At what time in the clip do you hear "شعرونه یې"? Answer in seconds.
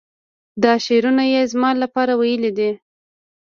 0.85-1.41